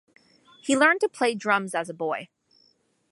He 0.63 0.75
learned 0.75 0.99
to 1.01 1.07
play 1.07 1.35
drums 1.35 1.75
as 1.75 1.87
a 1.87 1.93
boy. 1.93 2.27